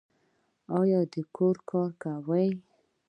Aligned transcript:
ایا 0.79 0.99
د 1.13 1.15
کور 1.35 1.55
کار 1.69 1.89
کوي؟ 2.01 2.47